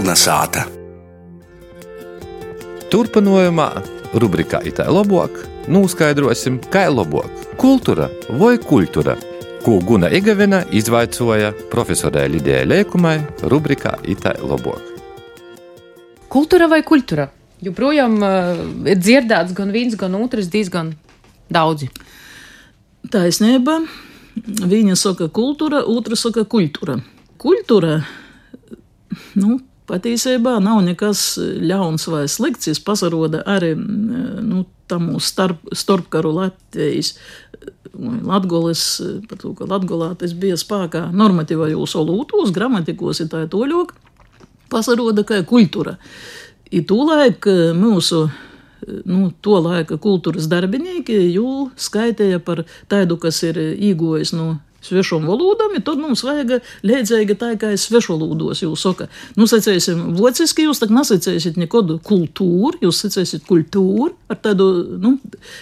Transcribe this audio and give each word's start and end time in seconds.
Kolna 0.00 0.14
sāta. 0.16 0.62
Turpinājumā 2.88 3.66
rubrikā 4.22 4.62
Itālijā 4.64 4.94
labāk 4.96 5.34
noskaidrosim, 5.68 6.56
kā 6.72 6.86
ir 6.86 6.94
labāk- 6.94 7.42
kultūra 7.60 8.06
vai 8.40 8.54
kultūra. 8.56 9.18
Ko 9.60 9.76
Guna 9.84 10.08
Igavina 10.08 10.62
izvaicoja 10.72 11.52
profesorai 11.68 12.30
Lidijai 12.32 12.64
Leikumai 12.64 13.18
rubrikā 13.42 13.98
Itālijā 14.08 14.48
labāk. 14.48 14.80
Kultūra 16.30 16.70
vai 16.70 16.80
kultūra? 16.80 17.28
Joprojām 17.60 18.18
uh, 18.24 18.88
ir 18.88 18.96
dzirdēts 18.96 19.52
gan 19.52 19.70
viens, 19.70 20.00
gan 20.00 20.14
otrs 20.14 20.48
diezgan 20.48 20.94
daudzi. 21.52 21.90
Taisnība. 23.10 23.82
Viņa 24.64 24.96
saka, 24.96 25.28
kultūra, 25.28 25.84
otra 25.84 26.16
saka, 26.16 26.48
kultūra. 26.48 27.02
Kultūra, 27.36 28.06
nu, 29.34 29.60
patiesībā 29.90 30.56
nav 30.62 30.82
nekas 30.86 31.34
ļauns 31.38 32.06
vai 32.10 32.24
slikts. 32.30 32.70
Es 32.70 32.82
pasaroda 32.82 33.42
arī 33.48 33.74
nu, 33.76 34.64
tam 34.90 35.10
mūsu 35.10 35.32
starp, 35.32 35.64
starpkaru 35.76 36.34
Latvijas. 36.38 37.14
Latgoles, 38.00 38.82
par 39.28 39.40
to, 39.40 39.50
ka 39.58 39.66
Latgolā 39.68 40.12
tas 40.18 40.32
bija 40.38 40.56
spēkā 40.56 41.08
normatīvajos 41.12 41.96
olūtos, 41.98 42.52
gramatikos 42.54 43.20
ir 43.20 43.28
tā 43.32 43.42
toļok, 43.50 43.90
pasaroda, 44.72 45.26
ir 45.26 45.44
kultūra. 45.50 45.96
I 46.70 46.84
tūlaik 46.86 47.48
mūsu 47.76 48.28
nu, 49.04 49.30
to 49.42 49.58
laika 49.60 49.98
kultūras 50.00 50.48
darbinieki 50.50 51.18
jau 51.34 51.68
skaitīja 51.76 52.40
par 52.44 52.64
tādu, 52.90 53.18
kas 53.20 53.42
ir 53.46 53.58
iegojis 53.58 54.32
no 54.36 54.54
svešām 54.84 55.26
valodām, 55.28 55.74
tad 55.84 56.00
mums 56.00 56.22
vajag 56.24 56.60
līdzīgi 56.86 57.36
tā 57.40 57.52
kā 57.60 57.72
svešvalodos 57.78 58.62
jūs 58.64 58.84
saka. 58.86 59.08
Nu, 59.36 59.48
sacēsim, 59.50 60.14
vociski 60.18 60.66
jūs 60.66 60.80
tak 60.82 60.94
nesacēsiet 60.94 61.58
nekodu 61.60 61.98
kultūru, 62.04 62.80
jūs 62.84 63.02
sacēsiet 63.04 63.44
kultūru 63.48 64.14
ar 64.30 64.40
tādu, 64.40 64.70
nu, 65.02 65.16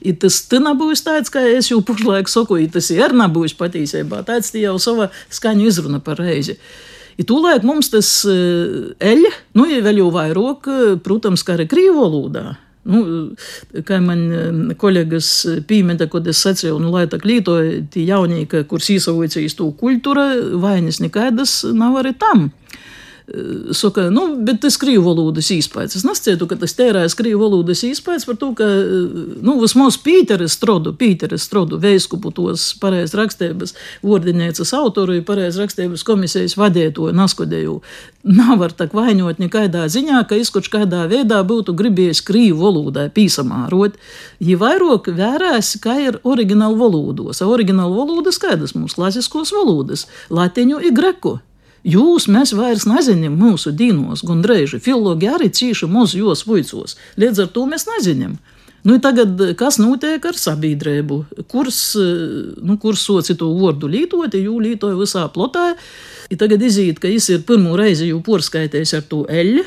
i 0.00 0.14
tas 0.16 0.42
te 0.48 0.62
nebūs 0.62 1.04
tāds, 1.06 1.32
kā 1.32 1.44
es 1.52 1.70
jau 1.72 1.82
pušlaik 1.84 2.30
saku, 2.32 2.62
i 2.62 2.70
tas 2.72 2.90
ir 2.94 3.16
nebūs 3.16 3.56
patīsībā, 3.58 4.24
tāds 4.28 4.54
tie 4.54 4.64
jau 4.66 4.78
sava 4.82 5.10
skaņu 5.32 5.68
izruna 5.68 6.02
par 6.04 6.20
reizi. 6.22 6.58
Ja 7.20 7.26
tūlēk 7.28 7.64
mums 7.68 7.90
tas 7.92 8.08
eļļa, 8.24 9.32
nu, 9.58 9.68
ja 9.68 9.82
vēl 9.84 10.00
jau 10.00 10.12
vairāk, 10.14 10.68
protams, 11.04 11.44
kā 11.44 11.58
arī 11.58 11.68
krīvu 11.68 11.98
valodā. 12.00 12.54
Nu, 12.82 13.02
kā 13.86 14.00
man 14.02 14.72
kolēģis 14.78 15.28
pīmēta, 15.68 16.08
kad 16.10 16.26
es 16.30 16.40
sacīju, 16.42 16.80
nu, 16.82 16.90
lai 16.90 17.04
tā 17.10 17.20
klītoja 17.22 17.84
tie 17.94 18.06
jaunīki, 18.08 18.64
kurus 18.70 18.90
īsavoicīs 18.96 19.54
to 19.58 19.68
kultūra, 19.78 20.32
vainas 20.58 20.98
nekādas 21.04 21.60
nav 21.78 22.00
arī 22.02 22.16
tam. 22.18 22.48
Saka, 23.70 24.08
nu, 24.10 24.24
bet 24.42 24.58
tas 24.64 24.74
krīvu 24.82 25.04
valodas 25.06 25.46
īspējas. 25.54 25.94
Es 25.94 26.02
nesacītu, 26.02 26.48
ka 26.50 26.56
tas 26.58 26.74
tērēs 26.74 27.14
krīvu 27.14 27.38
valodas 27.44 27.84
īspējas 27.86 28.26
par 28.26 28.38
to, 28.40 28.48
ka, 28.58 28.66
nu, 29.46 29.54
vismaz 29.60 29.94
Pīteris 30.02 30.56
Strodu, 30.58 30.90
Pīteris 30.98 31.46
Strodu, 31.46 31.78
veiskupu 31.82 32.32
tos 32.34 32.72
pareiz 32.82 33.14
rakstības 33.14 33.76
vordinēcas 34.02 34.74
autoru, 34.74 35.20
pareiz 35.26 35.60
rakstības 35.60 36.02
komisijas 36.08 36.56
vadētoju, 36.58 37.14
naskodēju. 37.14 37.76
Nav 38.26 38.58
var 38.58 38.74
tak 38.74 38.96
vainot 38.98 39.38
nekādā 39.42 39.86
ziņā, 39.90 40.24
ka 40.26 40.40
izkoč 40.42 40.72
kādā 40.74 41.04
veidā 41.10 41.38
būtu 41.46 41.76
gribējis 41.78 42.24
krīvu 42.26 42.58
valodai 42.58 43.06
pīsamārot. 43.14 43.94
Ja 44.42 44.58
vairāk 44.58 45.12
vērās, 45.14 45.76
kā 45.82 45.96
ir 46.08 46.18
oriģināla 46.26 46.78
valodos. 46.78 47.42
Oriģināla 47.46 47.94
valodas 48.02 48.42
kādas 48.42 48.74
mums 48.74 48.98
klasiskos 48.98 49.54
valodas- 49.54 50.08
latiņu 50.38 50.82
un 50.82 50.94
greku. 50.94 51.38
Jūs 51.82 52.28
mēs 52.30 52.52
vairs 52.54 52.84
nezinām 52.86 53.34
mūsu 53.40 53.72
dīnos, 53.74 54.22
gandrīz 54.26 54.76
filologi 54.84 55.26
arī 55.26 55.48
cīši 55.50 55.88
mūsu 55.90 56.20
jos 56.20 56.44
vuicos. 56.46 56.94
Līdz 57.18 57.42
ar 57.42 57.48
to 57.54 57.66
mēs 57.66 57.88
nezinām. 57.90 58.36
Nu, 58.86 58.96
tagad, 59.02 59.38
kas 59.58 59.78
notiek 59.78 60.24
ar 60.26 60.38
sabiedrību? 60.38 61.18
Kurs, 61.50 61.80
nu, 62.62 62.78
kurs 62.82 63.04
soci 63.06 63.36
to 63.38 63.50
vārdu 63.54 63.90
lietot, 63.90 64.34
jau 64.34 64.56
lietoja 64.62 64.98
visā 64.98 65.26
plotā. 65.34 65.72
I 66.30 66.38
tagad 66.38 66.62
iziet, 66.66 66.98
ka 67.02 67.10
viņš 67.10 67.28
ir 67.34 67.44
pirmo 67.46 67.76
reizi 67.78 68.10
jau 68.10 68.18
porskaitējis 68.26 68.96
ar 68.98 69.06
to 69.06 69.22
eļļu. 69.30 69.66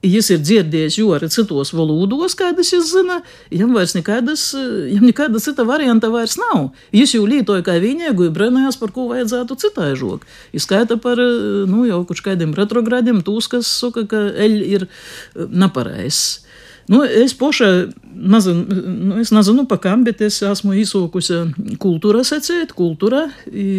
Viņš 0.00 0.28
ir 0.32 0.38
dzirdējis 0.40 0.96
jau 0.96 1.10
arī 1.12 1.28
citos 1.28 1.74
valodos, 1.76 2.32
kādas 2.38 2.70
viņš 2.72 2.86
zina. 2.88 3.18
Viņam 3.52 3.74
vairs 3.76 3.92
nekādas, 3.92 4.44
viņam 4.56 5.04
nekāda 5.10 5.42
cita 5.44 5.66
varianta 5.68 6.08
vairs 6.08 6.38
nav. 6.40 6.70
Viņš 6.94 7.16
jau 7.18 7.26
lietoja 7.28 7.64
kā 7.66 7.76
vienīgu, 7.82 8.30
ir 8.30 8.32
brīnījās, 8.32 8.80
par 8.80 8.94
ko 8.96 9.10
vajadzētu 9.10 9.58
citai 9.60 9.90
žok. 10.00 10.24
Viņš 10.54 10.64
skaita 10.64 10.96
par, 11.04 11.20
nu, 11.68 11.84
jau 11.84 12.00
kaut 12.08 12.24
kādiem 12.24 12.56
retrogradiem, 12.56 13.20
tūs, 13.26 13.50
kas 13.52 13.68
saka, 13.68 14.06
ka 14.08 14.24
eļ 14.40 14.56
ir 14.64 14.88
nepareizs. 15.36 16.46
Nu, 16.90 17.04
es 17.04 17.36
pašai 17.38 17.92
nezinu, 18.10 18.80
nu, 19.04 19.20
es 19.20 19.30
nezinu 19.30 19.66
pa 19.68 19.76
kam, 19.78 20.02
bet 20.08 20.24
es 20.26 20.40
esmu 20.42 20.74
izsaukusi 20.80 21.44
kultūra 21.78 22.24
secēt, 22.26 22.72
kultūra. 22.74 23.26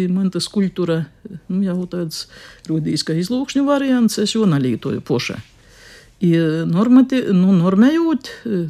Man 0.08 0.30
tas 0.32 0.46
kultūra 0.48 1.02
nu, 1.50 1.64
jau 1.66 1.82
tāds 1.90 2.28
rodīs, 2.70 3.04
ka 3.04 3.18
izlūkšņu 3.18 3.66
variants, 3.66 4.22
es 4.22 4.38
jau 4.38 4.46
nalītoju 4.48 5.02
pašai. 5.04 5.42
I 6.22 6.32
normati, 6.70 7.18
nu, 7.34 7.50
normējot, 7.56 8.28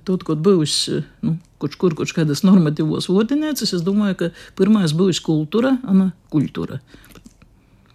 tad, 0.09 0.23
kad 0.25 0.41
būs 0.41 0.77
nu, 1.21 1.37
kaut 1.61 1.77
kur 1.77 1.97
kaut 1.99 2.15
kādas 2.17 2.41
normatīvos 2.49 3.11
votiniecas, 3.13 3.75
es 3.77 3.85
domāju, 3.85 4.17
ka 4.23 4.31
pirmais 4.57 4.95
būs 4.97 5.21
kultūra, 5.25 5.77
ana 5.85 6.11
kultūra. 6.33 6.81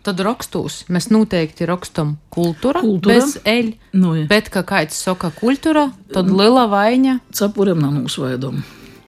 Tad 0.08 0.22
rakstos 0.24 0.84
mēs 0.94 1.10
noteikti 1.12 1.66
rakstam 1.68 2.16
kultūra, 2.32 2.80
kultūra. 2.86 3.18
bez 3.18 3.40
eļļa. 3.44 3.92
Nu, 3.98 4.14
ja. 4.16 4.30
Bet, 4.30 4.48
kā 4.54 4.62
kāds 4.64 5.02
saka 5.04 5.34
kultūra, 5.36 5.90
tad 6.14 6.30
liela 6.32 6.70
vaina. 6.72 7.18
Cepuriem 7.36 7.82
nav 7.84 7.98
mūsu 7.98 8.24
vaidom. 8.24 8.62